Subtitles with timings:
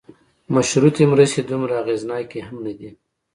[0.53, 2.89] مشروطې مرستې دومره اغېزناکې هم نه دي.